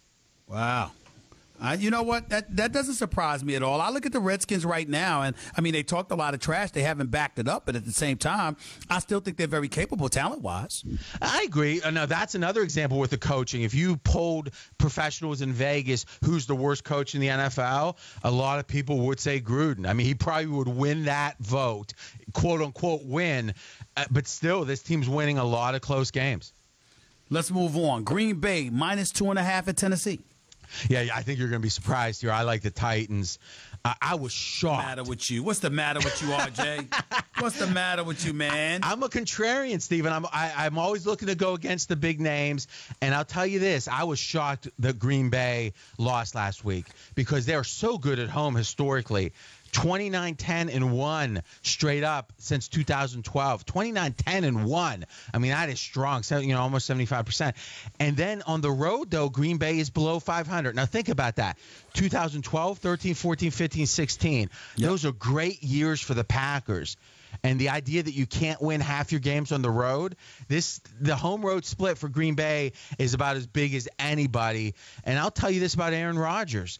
Wow. 0.47 0.93
Uh, 1.61 1.77
you 1.79 1.91
know 1.91 2.03
what? 2.03 2.29
That 2.29 2.55
that 2.57 2.73
doesn't 2.73 2.95
surprise 2.95 3.43
me 3.45 3.55
at 3.57 3.63
all. 3.63 3.81
I 3.81 3.91
look 3.91 4.07
at 4.07 4.13
the 4.13 4.21
Redskins 4.21 4.65
right 4.65 4.89
now, 4.89 5.23
and 5.23 5.35
I 5.57 5.61
mean, 5.61 5.73
they 5.73 5.83
talked 5.83 6.11
a 6.13 6.15
lot 6.15 6.35
of 6.35 6.41
trash. 6.41 6.71
They 6.71 6.83
haven't 6.83 7.11
backed 7.11 7.39
it 7.39 7.49
up, 7.49 7.67
but 7.67 7.75
at 7.75 7.85
the 7.85 7.93
same 7.93 8.17
time, 8.17 8.57
I 8.89 9.01
still 9.01 9.21
think 9.21 9.37
they're 9.37 9.47
very 9.49 9.69
capable, 9.69 10.09
talent 10.09 10.43
wise. 10.43 10.85
I 11.21 11.43
agree. 11.43 11.83
Uh, 11.83 11.91
Now 11.91 12.07
that's 12.07 12.35
another 12.35 12.63
example 12.63 12.99
with 12.99 13.11
the 13.11 13.19
coaching. 13.19 13.63
If 13.63 13.75
you 13.75 13.97
polled 13.97 14.51
professionals 14.79 15.41
in 15.41 15.53
Vegas, 15.53 16.07
who's 16.25 16.47
the 16.47 16.55
worst 16.55 16.85
coach 16.85 17.15
in 17.15 17.21
the 17.21 17.29
NFL? 17.29 17.97
A 18.23 18.31
lot 18.31 18.59
of 18.61 18.67
people 18.67 18.99
would 19.07 19.19
say 19.19 19.41
Gruden. 19.41 19.87
I 19.89 19.93
mean, 19.95 20.07
he 20.07 20.15
probably 20.15 20.47
would 20.47 20.69
win 20.69 21.07
that 21.07 21.37
vote, 21.41 21.93
quote 22.35 22.61
unquote 22.63 23.05
win. 23.05 23.53
Uh, 23.97 24.05
but 24.11 24.29
still, 24.29 24.65
this 24.65 24.83
team's 24.83 25.09
winning 25.09 25.39
a 25.39 25.45
lot 25.45 25.75
of 25.75 25.81
close 25.81 26.11
games. 26.11 26.53
Let's 27.31 27.51
move 27.51 27.77
on. 27.77 28.05
Green 28.05 28.37
Bay 28.41 28.71
minus 28.71 29.11
two 29.11 29.29
and 29.31 29.39
a 29.39 29.43
half 29.43 29.69
at 29.69 29.77
Tennessee. 29.77 30.21
Yeah, 30.89 31.07
I 31.15 31.23
think 31.23 31.39
you're 31.39 31.49
going 31.49 31.61
to 31.61 31.67
be 31.67 31.71
surprised 31.71 32.21
here. 32.21 32.31
I 32.31 32.43
like 32.43 32.63
the 32.63 32.71
Titans. 32.71 33.39
Uh, 33.85 33.95
I 34.03 34.15
was 34.17 34.33
shocked. 34.33 34.87
Matter 34.87 35.05
with 35.05 35.31
you? 35.31 35.43
What's 35.43 35.61
the 35.61 35.71
matter 35.71 36.01
with 36.01 36.21
you, 36.21 36.29
RJ? 36.29 37.23
What's 37.41 37.59
the 37.59 37.69
matter 37.69 38.03
with 38.03 38.27
you, 38.27 38.33
man? 38.33 38.81
I'm 38.83 39.03
a 39.03 39.09
contrarian, 39.09 39.81
Stephen. 39.81 40.13
I'm 40.13 40.27
I, 40.27 40.53
I'm 40.57 40.79
always 40.79 41.07
looking 41.07 41.29
to 41.29 41.35
go 41.35 41.55
against 41.55 41.89
the 41.89 41.97
big 41.97 42.21
names, 42.21 42.67
and 43.01 43.15
I'll 43.15 43.25
tell 43.25 43.47
you 43.47 43.61
this: 43.61 43.87
I 43.87 44.05
was 44.05 44.19
shocked 44.19 44.69
that 44.81 44.99
Green 44.99 45.31
Bay 45.31 45.73
lost 45.97 46.35
last 46.35 46.65
week 46.65 46.87
because 47.15 47.47
they 47.47 47.55
are 47.55 47.65
so 47.65 47.97
good 47.97 48.19
at 48.19 48.29
home 48.29 48.57
historically. 48.57 49.33
29 49.73 50.35
10 50.35 50.69
and 50.69 50.93
1 50.93 51.43
straight 51.63 52.05
up 52.05 52.33
since 52.39 52.69
2012 52.69 53.65
29 53.65 54.13
10 54.13 54.45
and 54.45 54.65
1 54.65 55.07
i 55.33 55.39
mean 55.39 55.51
that 55.51 55.69
is 55.69 55.81
strong. 55.81 56.23
So, 56.23 56.39
you 56.39 56.55
know 56.55 56.61
almost 56.61 56.89
75% 56.89 57.55
and 58.01 58.17
then 58.17 58.43
on 58.43 58.61
the 58.61 58.71
road 58.71 59.11
though 59.11 59.29
green 59.29 59.59
bay 59.59 59.79
is 59.79 59.91
below 59.91 60.21
500 60.21 60.75
now 60.75 60.87
think 60.87 61.09
about 61.09 61.37
that. 61.37 61.59
2012 61.95 62.79
13 62.79 63.15
14 63.15 63.51
15 63.51 63.87
16 63.87 64.41
yep. 64.41 64.51
those 64.89 65.05
are 65.05 65.13
great 65.13 65.63
years 65.63 66.01
for 66.01 66.15
the 66.15 66.25
packers. 66.25 66.97
And 67.43 67.61
the 67.61 67.69
idea 67.69 68.03
that 68.03 68.15
you 68.15 68.27
can't 68.27 68.61
win 68.61 68.81
half 68.81 69.13
your 69.13 69.21
games 69.21 69.53
on 69.53 69.63
the 69.63 69.71
road 69.71 70.17
this 70.49 70.81
the 71.01 71.17
home 71.17 71.45
road 71.45 71.65
split 71.65 71.99
for 71.99 72.09
green 72.09 72.35
bay 72.35 72.73
is 72.99 73.15
about 73.15 73.37
as 73.37 73.47
big 73.47 73.75
as 73.75 73.89
anybody. 73.99 74.75
And 75.05 75.19
i'll 75.19 75.31
tell 75.31 75.51
you 75.51 75.61
this 75.61 75.75
about 75.75 75.93
aaron 75.93 76.19
rodgers 76.19 76.79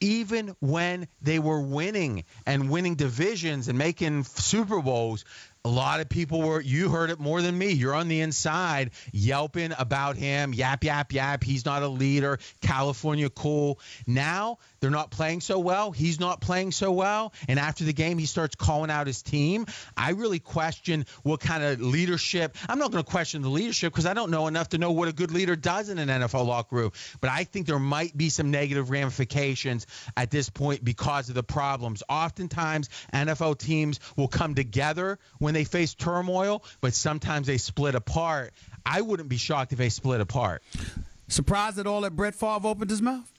even 0.00 0.54
when 0.60 1.08
they 1.22 1.38
were 1.38 1.60
winning 1.60 2.24
and 2.44 2.70
winning 2.70 2.94
divisions 2.94 3.68
and 3.68 3.78
making 3.78 4.24
Super 4.24 4.80
Bowls, 4.80 5.24
a 5.66 5.68
lot 5.68 5.98
of 5.98 6.08
people 6.08 6.42
were 6.42 6.60
you 6.60 6.88
heard 6.90 7.10
it 7.10 7.18
more 7.18 7.42
than 7.42 7.58
me. 7.58 7.72
You're 7.72 7.92
on 7.92 8.06
the 8.06 8.20
inside 8.20 8.92
yelping 9.10 9.72
about 9.76 10.14
him. 10.14 10.54
Yap 10.54 10.84
yap 10.84 11.12
yap. 11.12 11.42
He's 11.42 11.64
not 11.64 11.82
a 11.82 11.88
leader. 11.88 12.38
California 12.60 13.28
cool. 13.28 13.80
Now 14.06 14.58
they're 14.78 14.90
not 14.90 15.10
playing 15.10 15.40
so 15.40 15.58
well. 15.58 15.90
He's 15.90 16.20
not 16.20 16.40
playing 16.40 16.70
so 16.70 16.92
well. 16.92 17.32
And 17.48 17.58
after 17.58 17.82
the 17.82 17.92
game 17.92 18.16
he 18.16 18.26
starts 18.26 18.54
calling 18.54 18.92
out 18.92 19.08
his 19.08 19.22
team. 19.22 19.66
I 19.96 20.10
really 20.10 20.38
question 20.38 21.04
what 21.24 21.40
kind 21.40 21.64
of 21.64 21.80
leadership. 21.80 22.56
I'm 22.68 22.78
not 22.78 22.92
going 22.92 23.02
to 23.02 23.10
question 23.10 23.42
the 23.42 23.48
leadership 23.48 23.92
because 23.92 24.06
i 24.06 24.14
don't 24.14 24.30
know 24.30 24.46
enough 24.46 24.68
to 24.68 24.78
know 24.78 24.92
what 24.92 25.08
a 25.08 25.12
good 25.12 25.32
leader 25.32 25.56
does 25.56 25.88
in 25.88 25.98
an 25.98 26.08
nfl 26.08 26.46
locker 26.46 26.76
room. 26.76 26.92
But 27.20 27.30
i 27.30 27.42
think 27.42 27.66
there 27.66 27.80
might 27.80 28.16
be 28.16 28.28
some 28.28 28.52
negative 28.52 28.90
ramifications 28.90 29.88
at 30.16 30.30
this 30.30 30.48
point 30.48 30.84
because 30.84 31.28
of 31.28 31.34
the 31.34 31.42
problems. 31.42 32.04
Oftentimes 32.08 32.88
nfl 33.12 33.58
teams 33.58 33.98
will 34.14 34.28
come 34.28 34.54
together 34.54 35.18
when 35.40 35.55
they 35.56 35.64
face 35.64 35.94
turmoil, 35.94 36.62
but 36.80 36.94
sometimes 36.94 37.46
they 37.46 37.56
split 37.56 37.94
apart. 37.94 38.52
I 38.84 39.00
wouldn't 39.00 39.28
be 39.28 39.38
shocked 39.38 39.72
if 39.72 39.78
they 39.78 39.88
split 39.88 40.20
apart. 40.20 40.62
Surprised 41.28 41.78
at 41.78 41.86
all 41.86 42.02
that 42.02 42.14
Brett 42.14 42.34
Favre 42.34 42.68
opened 42.68 42.90
his 42.90 43.02
mouth? 43.02 43.32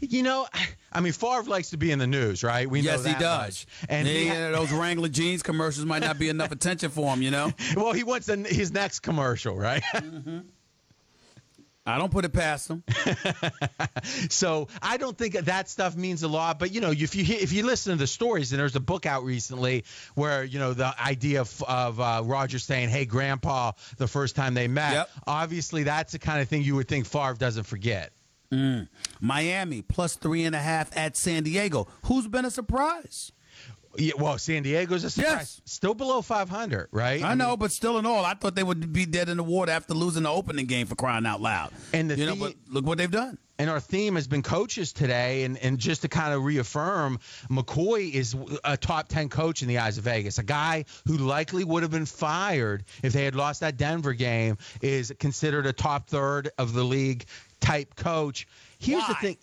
You 0.00 0.22
know, 0.22 0.46
I 0.92 1.00
mean, 1.00 1.12
Favre 1.12 1.42
likes 1.42 1.70
to 1.70 1.76
be 1.76 1.90
in 1.90 1.98
the 1.98 2.06
news, 2.06 2.44
right? 2.44 2.70
We 2.70 2.80
yes, 2.80 3.04
he 3.04 3.12
does. 3.14 3.66
Much. 3.82 3.86
And 3.88 4.06
yeah, 4.06 4.14
he 4.14 4.28
ha- 4.28 4.50
those 4.52 4.70
Wrangler 4.70 5.08
jeans 5.08 5.42
commercials 5.42 5.84
might 5.84 6.00
not 6.02 6.16
be 6.16 6.28
enough 6.28 6.52
attention 6.52 6.90
for 6.90 7.12
him, 7.12 7.22
you 7.22 7.32
know. 7.32 7.52
well, 7.76 7.92
he 7.92 8.04
wants 8.04 8.28
his 8.28 8.70
next 8.72 9.00
commercial, 9.00 9.56
right? 9.56 9.82
Mm-hmm. 9.94 10.38
I 11.88 11.98
don't 11.98 12.12
put 12.12 12.24
it 12.24 12.32
past 12.32 12.68
them. 12.68 12.84
so 14.28 14.68
I 14.82 14.98
don't 14.98 15.16
think 15.16 15.34
that 15.34 15.68
stuff 15.68 15.96
means 15.96 16.22
a 16.22 16.28
lot. 16.28 16.58
But 16.58 16.72
you 16.72 16.80
know, 16.80 16.90
if 16.90 17.14
you 17.14 17.24
if 17.24 17.52
you 17.52 17.64
listen 17.64 17.92
to 17.92 17.98
the 17.98 18.06
stories, 18.06 18.52
and 18.52 18.60
there's 18.60 18.76
a 18.76 18.80
book 18.80 19.06
out 19.06 19.24
recently 19.24 19.84
where 20.14 20.44
you 20.44 20.58
know 20.58 20.74
the 20.74 20.94
idea 21.00 21.40
of, 21.40 21.64
of 21.66 22.00
uh, 22.00 22.22
Roger 22.24 22.58
saying, 22.58 22.90
"Hey, 22.90 23.06
Grandpa," 23.06 23.72
the 23.96 24.06
first 24.06 24.36
time 24.36 24.54
they 24.54 24.68
met. 24.68 24.92
Yep. 24.92 25.10
Obviously, 25.26 25.84
that's 25.84 26.12
the 26.12 26.18
kind 26.18 26.40
of 26.40 26.48
thing 26.48 26.62
you 26.62 26.74
would 26.76 26.88
think 26.88 27.06
Favre 27.06 27.34
doesn't 27.34 27.64
forget. 27.64 28.12
Mm. 28.52 28.88
Miami 29.20 29.82
plus 29.82 30.16
three 30.16 30.44
and 30.44 30.54
a 30.54 30.60
half 30.60 30.96
at 30.96 31.16
San 31.16 31.42
Diego. 31.42 31.86
Who's 32.04 32.28
been 32.28 32.44
a 32.44 32.50
surprise? 32.50 33.32
Yeah, 33.96 34.12
well, 34.18 34.38
San 34.38 34.62
Diego's 34.62 35.04
a 35.04 35.10
surprise. 35.10 35.34
Yes. 35.34 35.60
Still 35.64 35.94
below 35.94 36.22
500, 36.22 36.88
right? 36.92 37.22
I, 37.22 37.30
I 37.30 37.34
know, 37.34 37.50
mean, 37.50 37.58
but 37.58 37.72
still 37.72 37.98
in 37.98 38.06
all, 38.06 38.24
I 38.24 38.34
thought 38.34 38.54
they 38.54 38.62
would 38.62 38.92
be 38.92 39.06
dead 39.06 39.28
in 39.28 39.36
the 39.38 39.42
water 39.42 39.72
after 39.72 39.94
losing 39.94 40.24
the 40.24 40.30
opening 40.30 40.66
game 40.66 40.86
for 40.86 40.94
crying 40.94 41.26
out 41.26 41.40
loud. 41.40 41.72
And 41.92 42.10
the 42.10 42.16
you 42.16 42.26
theme, 42.26 42.38
know, 42.38 42.52
look 42.70 42.86
what 42.86 42.98
they've 42.98 43.10
done. 43.10 43.38
And 43.60 43.68
our 43.68 43.80
theme 43.80 44.14
has 44.14 44.28
been 44.28 44.42
coaches 44.42 44.92
today, 44.92 45.42
and, 45.42 45.58
and 45.58 45.78
just 45.78 46.02
to 46.02 46.08
kind 46.08 46.32
of 46.32 46.44
reaffirm, 46.44 47.18
McCoy 47.50 48.12
is 48.12 48.36
a 48.62 48.76
top 48.76 49.08
10 49.08 49.30
coach 49.30 49.62
in 49.62 49.68
the 49.68 49.78
eyes 49.78 49.98
of 49.98 50.04
Vegas. 50.04 50.38
A 50.38 50.44
guy 50.44 50.84
who 51.06 51.16
likely 51.16 51.64
would 51.64 51.82
have 51.82 51.90
been 51.90 52.06
fired 52.06 52.84
if 53.02 53.12
they 53.12 53.24
had 53.24 53.34
lost 53.34 53.60
that 53.60 53.76
Denver 53.76 54.12
game 54.12 54.58
is 54.80 55.12
considered 55.18 55.66
a 55.66 55.72
top 55.72 56.08
third 56.08 56.50
of 56.56 56.72
the 56.72 56.84
league 56.84 57.24
type 57.60 57.96
coach. 57.96 58.46
Here's 58.78 59.02
Why? 59.02 59.08
the 59.08 59.14
thing. 59.14 59.36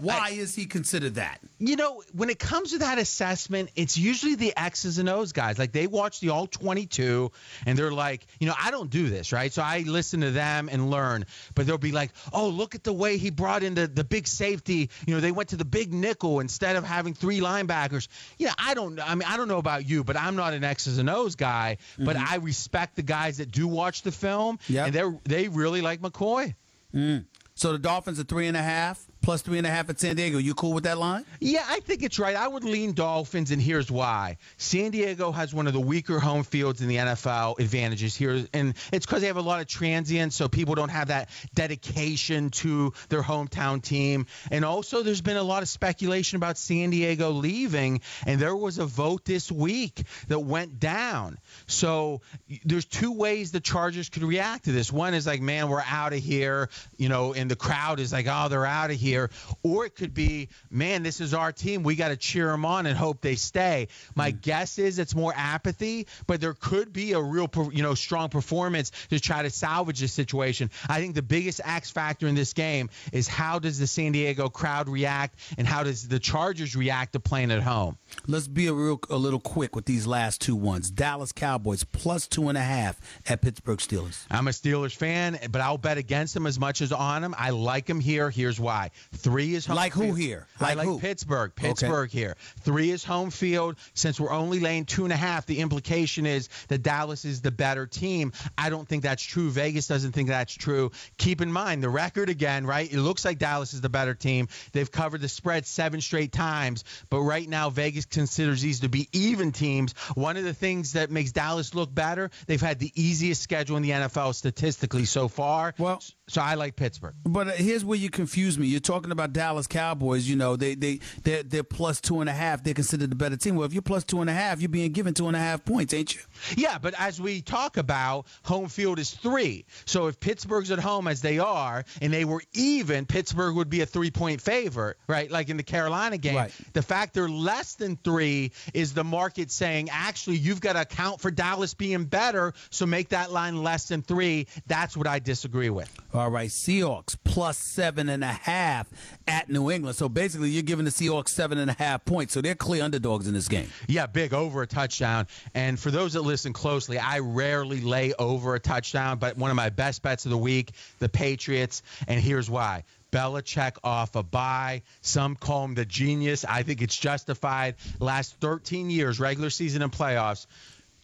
Why 0.00 0.28
I, 0.28 0.30
is 0.30 0.54
he 0.54 0.66
considered 0.66 1.16
that? 1.16 1.40
You 1.58 1.76
know, 1.76 2.02
when 2.12 2.30
it 2.30 2.38
comes 2.38 2.72
to 2.72 2.78
that 2.78 2.98
assessment, 2.98 3.70
it's 3.74 3.96
usually 3.96 4.34
the 4.34 4.56
X's 4.56 4.98
and 4.98 5.08
O's 5.08 5.32
guys. 5.32 5.58
Like 5.58 5.72
they 5.72 5.86
watch 5.86 6.20
the 6.20 6.30
all 6.30 6.46
22 6.46 7.32
and 7.66 7.78
they're 7.78 7.92
like, 7.92 8.26
you 8.38 8.46
know, 8.46 8.54
I 8.58 8.70
don't 8.70 8.90
do 8.90 9.08
this, 9.08 9.32
right? 9.32 9.52
So 9.52 9.62
I 9.62 9.80
listen 9.80 10.20
to 10.20 10.30
them 10.30 10.68
and 10.70 10.90
learn. 10.90 11.26
But 11.54 11.66
they'll 11.66 11.78
be 11.78 11.92
like, 11.92 12.12
oh, 12.32 12.48
look 12.48 12.74
at 12.74 12.84
the 12.84 12.92
way 12.92 13.18
he 13.18 13.30
brought 13.30 13.62
in 13.62 13.74
the, 13.74 13.86
the 13.86 14.04
big 14.04 14.26
safety. 14.26 14.90
You 15.06 15.14
know, 15.14 15.20
they 15.20 15.32
went 15.32 15.50
to 15.50 15.56
the 15.56 15.64
big 15.64 15.92
nickel 15.92 16.40
instead 16.40 16.76
of 16.76 16.84
having 16.84 17.14
three 17.14 17.40
linebackers. 17.40 18.08
Yeah, 18.38 18.54
I 18.58 18.74
don't 18.74 19.00
I 19.00 19.14
mean, 19.14 19.28
I 19.28 19.36
don't 19.36 19.48
know 19.48 19.58
about 19.58 19.88
you, 19.88 20.04
but 20.04 20.16
I'm 20.16 20.36
not 20.36 20.52
an 20.52 20.64
X's 20.64 20.98
and 20.98 21.10
O's 21.10 21.34
guy. 21.34 21.78
Mm-hmm. 21.94 22.04
But 22.04 22.16
I 22.16 22.36
respect 22.36 22.96
the 22.96 23.02
guys 23.02 23.38
that 23.38 23.50
do 23.50 23.66
watch 23.66 24.02
the 24.02 24.12
film. 24.12 24.58
Yep. 24.68 24.86
And 24.86 24.94
they 24.94 25.42
they 25.42 25.48
really 25.48 25.80
like 25.80 26.00
McCoy. 26.00 26.54
Mm. 26.94 27.24
So 27.54 27.72
the 27.72 27.78
Dolphins 27.78 28.20
are 28.20 28.24
three 28.24 28.46
and 28.46 28.56
a 28.56 28.62
half 28.62 29.04
plus 29.28 29.42
three 29.42 29.58
and 29.58 29.66
a 29.66 29.70
half 29.70 29.90
at 29.90 30.00
San 30.00 30.16
Diego. 30.16 30.38
You 30.38 30.54
cool 30.54 30.72
with 30.72 30.84
that 30.84 30.96
line? 30.96 31.22
Yeah, 31.38 31.62
I 31.68 31.80
think 31.80 32.02
it's 32.02 32.18
right. 32.18 32.34
I 32.34 32.48
would 32.48 32.64
lean 32.64 32.94
Dolphins, 32.94 33.50
and 33.50 33.60
here's 33.60 33.90
why. 33.90 34.38
San 34.56 34.90
Diego 34.90 35.32
has 35.32 35.52
one 35.52 35.66
of 35.66 35.74
the 35.74 35.80
weaker 35.80 36.18
home 36.18 36.44
fields 36.44 36.80
in 36.80 36.88
the 36.88 36.96
NFL 36.96 37.58
advantages 37.58 38.16
here, 38.16 38.46
and 38.54 38.72
it's 38.90 39.04
because 39.04 39.20
they 39.20 39.26
have 39.26 39.36
a 39.36 39.42
lot 39.42 39.60
of 39.60 39.66
transients, 39.66 40.34
so 40.34 40.48
people 40.48 40.76
don't 40.76 40.88
have 40.88 41.08
that 41.08 41.28
dedication 41.54 42.48
to 42.52 42.94
their 43.10 43.20
hometown 43.20 43.82
team. 43.82 44.24
And 44.50 44.64
also, 44.64 45.02
there's 45.02 45.20
been 45.20 45.36
a 45.36 45.42
lot 45.42 45.62
of 45.62 45.68
speculation 45.68 46.36
about 46.36 46.56
San 46.56 46.88
Diego 46.88 47.30
leaving, 47.30 48.00
and 48.24 48.40
there 48.40 48.56
was 48.56 48.78
a 48.78 48.86
vote 48.86 49.26
this 49.26 49.52
week 49.52 50.04
that 50.28 50.38
went 50.38 50.80
down. 50.80 51.36
So 51.66 52.22
there's 52.64 52.86
two 52.86 53.12
ways 53.12 53.52
the 53.52 53.60
Chargers 53.60 54.08
could 54.08 54.22
react 54.22 54.64
to 54.64 54.72
this. 54.72 54.90
One 54.90 55.12
is 55.12 55.26
like, 55.26 55.42
man, 55.42 55.68
we're 55.68 55.82
out 55.86 56.14
of 56.14 56.20
here, 56.20 56.70
you 56.96 57.10
know, 57.10 57.34
and 57.34 57.50
the 57.50 57.56
crowd 57.56 58.00
is 58.00 58.10
like, 58.10 58.24
oh, 58.26 58.48
they're 58.48 58.64
out 58.64 58.90
of 58.90 58.96
here. 58.96 59.17
Or 59.62 59.84
it 59.86 59.96
could 59.96 60.14
be, 60.14 60.48
man, 60.70 61.02
this 61.02 61.20
is 61.20 61.34
our 61.34 61.52
team. 61.52 61.82
We 61.82 61.96
got 61.96 62.08
to 62.08 62.16
cheer 62.16 62.46
them 62.46 62.64
on 62.64 62.86
and 62.86 62.96
hope 62.96 63.20
they 63.20 63.34
stay. 63.34 63.88
My 64.14 64.32
mm. 64.32 64.40
guess 64.40 64.78
is 64.78 64.98
it's 64.98 65.14
more 65.14 65.32
apathy, 65.34 66.06
but 66.26 66.40
there 66.40 66.54
could 66.54 66.92
be 66.92 67.12
a 67.12 67.20
real, 67.20 67.50
you 67.72 67.82
know, 67.82 67.94
strong 67.94 68.28
performance 68.28 68.92
to 69.10 69.20
try 69.20 69.42
to 69.42 69.50
salvage 69.50 70.00
this 70.00 70.12
situation. 70.12 70.70
I 70.88 71.00
think 71.00 71.14
the 71.14 71.22
biggest 71.22 71.60
X 71.64 71.90
factor 71.90 72.26
in 72.26 72.34
this 72.34 72.52
game 72.52 72.90
is 73.12 73.28
how 73.28 73.58
does 73.58 73.78
the 73.78 73.86
San 73.86 74.12
Diego 74.12 74.48
crowd 74.48 74.88
react 74.88 75.38
and 75.56 75.66
how 75.66 75.82
does 75.82 76.06
the 76.06 76.18
Chargers 76.18 76.76
react 76.76 77.12
to 77.14 77.20
playing 77.20 77.50
at 77.50 77.62
home. 77.62 77.98
Let's 78.26 78.48
be 78.48 78.66
a 78.66 78.72
real 78.72 79.00
a 79.10 79.16
little 79.16 79.40
quick 79.40 79.74
with 79.74 79.86
these 79.86 80.06
last 80.06 80.40
two 80.40 80.56
ones. 80.56 80.90
Dallas 80.90 81.32
Cowboys 81.32 81.84
plus 81.84 82.26
two 82.26 82.48
and 82.48 82.58
a 82.58 82.62
half 82.62 83.00
at 83.28 83.42
Pittsburgh 83.42 83.78
Steelers. 83.78 84.24
I'm 84.30 84.48
a 84.48 84.50
Steelers 84.50 84.96
fan, 84.96 85.38
but 85.50 85.60
I'll 85.60 85.78
bet 85.78 85.98
against 85.98 86.34
them 86.34 86.46
as 86.46 86.58
much 86.58 86.82
as 86.82 86.92
on 86.92 87.22
them. 87.22 87.34
I 87.38 87.50
like 87.50 87.86
them 87.86 88.00
here. 88.00 88.30
Here's 88.30 88.60
why. 88.60 88.90
Three 89.12 89.54
is 89.54 89.66
home 89.66 89.76
like 89.76 89.94
field. 89.94 90.06
who 90.06 90.14
here? 90.14 90.46
Like, 90.60 90.70
I 90.70 90.74
like 90.74 90.86
who? 90.86 90.98
Pittsburgh. 90.98 91.52
Pittsburgh 91.54 92.08
okay. 92.10 92.18
here. 92.18 92.36
Three 92.60 92.90
is 92.90 93.04
home 93.04 93.30
field. 93.30 93.76
Since 93.94 94.20
we're 94.20 94.32
only 94.32 94.60
laying 94.60 94.84
two 94.84 95.04
and 95.04 95.12
a 95.12 95.16
half, 95.16 95.46
the 95.46 95.58
implication 95.60 96.26
is 96.26 96.48
that 96.68 96.82
Dallas 96.82 97.24
is 97.24 97.40
the 97.40 97.50
better 97.50 97.86
team. 97.86 98.32
I 98.56 98.70
don't 98.70 98.88
think 98.88 99.02
that's 99.02 99.22
true. 99.22 99.50
Vegas 99.50 99.86
doesn't 99.86 100.12
think 100.12 100.28
that's 100.28 100.54
true. 100.54 100.90
Keep 101.16 101.40
in 101.40 101.52
mind 101.52 101.82
the 101.82 101.88
record 101.88 102.28
again, 102.28 102.66
right? 102.66 102.90
It 102.90 103.00
looks 103.00 103.24
like 103.24 103.38
Dallas 103.38 103.74
is 103.74 103.80
the 103.80 103.88
better 103.88 104.14
team. 104.14 104.48
They've 104.72 104.90
covered 104.90 105.20
the 105.20 105.28
spread 105.28 105.66
seven 105.66 106.00
straight 106.00 106.32
times, 106.32 106.84
but 107.10 107.20
right 107.20 107.48
now 107.48 107.70
Vegas 107.70 108.04
considers 108.04 108.62
these 108.62 108.80
to 108.80 108.88
be 108.88 109.08
even 109.12 109.52
teams. 109.52 109.92
One 110.14 110.36
of 110.36 110.44
the 110.44 110.54
things 110.54 110.92
that 110.92 111.10
makes 111.10 111.32
Dallas 111.32 111.74
look 111.74 111.94
better, 111.94 112.30
they've 112.46 112.60
had 112.60 112.78
the 112.78 112.92
easiest 112.94 113.42
schedule 113.42 113.76
in 113.76 113.82
the 113.82 113.90
NFL 113.90 114.34
statistically 114.34 115.04
so 115.04 115.28
far. 115.28 115.74
Well, 115.78 116.02
so 116.28 116.42
I 116.42 116.54
like 116.54 116.76
Pittsburgh. 116.76 117.14
But 117.24 117.48
here's 117.56 117.84
where 117.84 117.98
you 117.98 118.10
confuse 118.10 118.58
me. 118.58 118.66
You're 118.66 118.80
talking 118.80 118.97
about 119.06 119.32
Dallas 119.32 119.66
Cowboys. 119.66 120.28
You 120.28 120.36
know, 120.36 120.56
they 120.56 120.74
they 120.74 121.00
they're, 121.22 121.42
they're 121.42 121.62
plus 121.62 122.00
two 122.00 122.20
and 122.20 122.28
a 122.28 122.32
half. 122.32 122.62
They're 122.62 122.74
considered 122.74 123.10
the 123.10 123.16
better 123.16 123.36
team. 123.36 123.56
Well, 123.56 123.66
if 123.66 123.72
you're 123.72 123.82
plus 123.82 124.04
two 124.04 124.20
and 124.20 124.30
a 124.30 124.32
half, 124.32 124.60
you're 124.60 124.68
being 124.68 124.92
given 124.92 125.14
two 125.14 125.26
and 125.28 125.36
a 125.36 125.40
half 125.40 125.64
points, 125.64 125.94
ain't 125.94 126.14
you? 126.14 126.20
Yeah, 126.56 126.78
but 126.78 126.94
as 126.98 127.20
we 127.20 127.40
talk 127.40 127.76
about, 127.76 128.26
home 128.44 128.68
field 128.68 128.98
is 128.98 129.10
three. 129.10 129.64
So 129.84 130.06
if 130.06 130.20
Pittsburgh's 130.20 130.70
at 130.70 130.78
home 130.78 131.08
as 131.08 131.20
they 131.20 131.38
are, 131.38 131.84
and 132.00 132.12
they 132.12 132.24
were 132.24 132.42
even, 132.52 133.06
Pittsburgh 133.06 133.56
would 133.56 133.70
be 133.70 133.80
a 133.80 133.86
three 133.86 134.10
point 134.10 134.40
favorite, 134.40 134.96
right? 135.06 135.30
Like 135.30 135.48
in 135.48 135.56
the 135.56 135.62
Carolina 135.62 136.18
game. 136.18 136.36
Right. 136.36 136.52
The 136.72 136.82
fact 136.82 137.14
they're 137.14 137.28
less 137.28 137.74
than 137.74 137.96
three 137.96 138.52
is 138.74 138.94
the 138.94 139.04
market 139.04 139.50
saying, 139.50 139.88
actually, 139.90 140.36
you've 140.36 140.60
got 140.60 140.74
to 140.74 140.82
account 140.82 141.20
for 141.20 141.30
Dallas 141.30 141.74
being 141.74 142.04
better, 142.04 142.52
so 142.70 142.86
make 142.86 143.10
that 143.10 143.32
line 143.32 143.62
less 143.62 143.88
than 143.88 144.02
three. 144.02 144.46
That's 144.66 144.96
what 144.96 145.06
I 145.06 145.18
disagree 145.18 145.70
with. 145.70 145.92
All 146.14 146.30
right, 146.30 146.50
Seahawks 146.50 147.16
plus 147.24 147.58
seven 147.58 148.08
and 148.08 148.22
a 148.22 148.26
half 148.32 148.77
at 149.26 149.48
New 149.48 149.70
England. 149.70 149.96
So 149.96 150.08
basically, 150.08 150.50
you're 150.50 150.62
giving 150.62 150.84
the 150.84 150.90
Seahawks 150.90 151.28
seven 151.28 151.58
and 151.58 151.70
a 151.70 151.74
half 151.74 152.04
points. 152.04 152.34
So 152.34 152.40
they're 152.40 152.54
clear 152.54 152.82
underdogs 152.84 153.26
in 153.26 153.34
this 153.34 153.48
game. 153.48 153.68
Yeah, 153.86 154.06
big 154.06 154.34
over 154.34 154.62
a 154.62 154.66
touchdown. 154.66 155.26
And 155.54 155.78
for 155.78 155.90
those 155.90 156.12
that 156.14 156.22
listen 156.22 156.52
closely, 156.52 156.98
I 156.98 157.20
rarely 157.20 157.80
lay 157.80 158.12
over 158.14 158.54
a 158.54 158.60
touchdown, 158.60 159.18
but 159.18 159.36
one 159.36 159.50
of 159.50 159.56
my 159.56 159.70
best 159.70 160.02
bets 160.02 160.24
of 160.24 160.30
the 160.30 160.38
week, 160.38 160.72
the 160.98 161.08
Patriots. 161.08 161.82
And 162.06 162.20
here's 162.20 162.50
why 162.50 162.84
Belichick 163.12 163.78
off 163.82 164.16
a 164.16 164.22
bye. 164.22 164.82
Some 165.00 165.36
call 165.36 165.64
him 165.64 165.74
the 165.74 165.84
genius. 165.84 166.44
I 166.44 166.62
think 166.62 166.82
it's 166.82 166.96
justified. 166.96 167.76
Last 168.00 168.36
13 168.40 168.90
years, 168.90 169.18
regular 169.18 169.50
season 169.50 169.82
and 169.82 169.92
playoffs, 169.92 170.46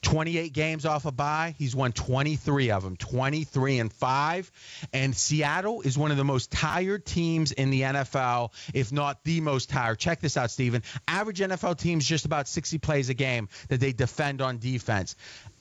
28 0.04 0.52
games 0.52 0.86
off 0.86 1.06
a 1.06 1.12
bye. 1.12 1.54
He's 1.58 1.74
won 1.74 1.92
23 1.92 2.70
of 2.70 2.84
them, 2.84 2.96
23 2.96 3.78
and 3.78 3.92
5. 3.92 4.52
And 4.92 5.16
Seattle 5.16 5.80
is 5.80 5.98
one 5.98 6.10
of 6.10 6.16
the 6.16 6.24
most 6.24 6.52
tired 6.52 7.04
teams 7.04 7.50
in 7.52 7.70
the 7.70 7.82
NFL, 7.82 8.52
if 8.72 8.92
not 8.92 9.24
the 9.24 9.40
most 9.40 9.70
tired. 9.70 9.98
Check 9.98 10.20
this 10.20 10.36
out, 10.36 10.50
Stephen. 10.50 10.82
Average 11.08 11.40
NFL 11.40 11.78
teams 11.78 12.06
just 12.06 12.24
about 12.24 12.46
60 12.46 12.78
plays 12.78 13.08
a 13.08 13.14
game 13.14 13.48
that 13.68 13.80
they 13.80 13.92
defend 13.92 14.40
on 14.40 14.58
defense. 14.58 15.16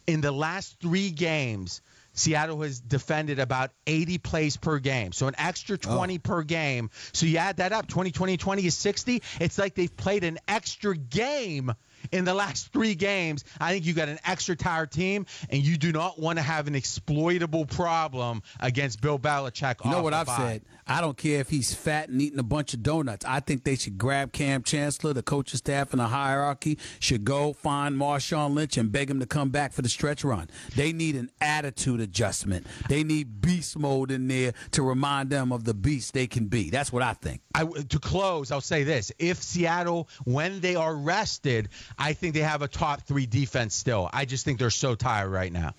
In 0.05 0.21
the 0.21 0.31
last 0.31 0.79
three 0.79 1.09
games, 1.09 1.81
Seattle 2.13 2.61
has 2.61 2.79
defended 2.79 3.39
about 3.39 3.71
80 3.87 4.19
plays 4.19 4.57
per 4.57 4.79
game. 4.79 5.11
So 5.13 5.27
an 5.27 5.35
extra 5.37 5.77
20 5.77 6.15
oh. 6.15 6.19
per 6.19 6.43
game. 6.43 6.91
So 7.11 7.25
you 7.25 7.37
add 7.37 7.57
that 7.57 7.71
up, 7.71 7.87
20, 7.87 8.11
20, 8.11 8.37
20 8.37 8.65
is 8.65 8.75
60. 8.75 9.23
It's 9.39 9.57
like 9.57 9.73
they've 9.73 9.95
played 9.95 10.23
an 10.23 10.37
extra 10.47 10.95
game 10.95 11.73
in 12.11 12.25
the 12.25 12.33
last 12.33 12.71
three 12.73 12.95
games, 12.95 13.43
I 13.59 13.71
think 13.71 13.85
you 13.85 13.93
got 13.93 14.09
an 14.09 14.19
extra 14.25 14.55
tired 14.55 14.91
team, 14.91 15.25
and 15.49 15.61
you 15.61 15.77
do 15.77 15.91
not 15.91 16.19
want 16.19 16.37
to 16.37 16.43
have 16.43 16.67
an 16.67 16.75
exploitable 16.75 17.65
problem 17.65 18.41
against 18.59 19.01
Bill 19.01 19.19
Belichick. 19.19 19.83
You 19.83 19.91
know 19.91 20.03
what 20.03 20.13
I've 20.13 20.27
said? 20.27 20.63
I 20.85 20.99
don't 20.99 21.17
care 21.17 21.39
if 21.39 21.49
he's 21.49 21.73
fat 21.73 22.09
and 22.09 22.21
eating 22.21 22.39
a 22.39 22.43
bunch 22.43 22.73
of 22.73 22.83
donuts. 22.83 23.25
I 23.25 23.39
think 23.39 23.63
they 23.63 23.75
should 23.75 23.97
grab 23.97 24.33
Kam 24.33 24.63
Chancellor, 24.63 25.13
the 25.13 25.23
coaching 25.23 25.57
staff 25.57 25.91
and 25.91 25.99
the 25.99 26.07
hierarchy 26.07 26.77
should 26.99 27.23
go 27.23 27.53
find 27.53 27.95
Marshawn 27.95 28.53
Lynch 28.53 28.77
and 28.77 28.91
beg 28.91 29.09
him 29.09 29.19
to 29.19 29.25
come 29.25 29.49
back 29.49 29.71
for 29.71 29.81
the 29.81 29.89
stretch 29.89 30.23
run. 30.23 30.49
They 30.75 30.91
need 30.91 31.15
an 31.15 31.29
attitude 31.39 32.01
adjustment. 32.01 32.67
They 32.89 33.03
need 33.03 33.41
beast 33.41 33.79
mode 33.79 34.11
in 34.11 34.27
there 34.27 34.53
to 34.71 34.83
remind 34.83 35.29
them 35.29 35.51
of 35.51 35.63
the 35.63 35.73
beast 35.73 36.13
they 36.13 36.27
can 36.27 36.47
be. 36.47 36.69
That's 36.69 36.91
what 36.91 37.01
I 37.01 37.13
think. 37.13 37.41
I, 37.55 37.63
to 37.65 37.99
close, 37.99 38.51
I'll 38.51 38.61
say 38.61 38.83
this: 38.83 39.11
If 39.19 39.41
Seattle, 39.41 40.09
when 40.25 40.59
they 40.59 40.75
are 40.75 40.95
rested, 40.95 41.69
I 41.97 42.13
think 42.13 42.33
they 42.33 42.41
have 42.41 42.61
a 42.61 42.67
top 42.67 43.03
three 43.03 43.25
defense 43.25 43.75
still. 43.75 44.09
I 44.11 44.25
just 44.25 44.45
think 44.45 44.59
they're 44.59 44.69
so 44.69 44.95
tired 44.95 45.29
right 45.29 45.51
now. 45.51 45.73